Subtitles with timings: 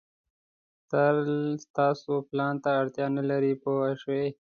[0.91, 1.17] تل
[1.77, 4.25] تاسو پلان ته اړتیا نه لرئ پوه شوې!.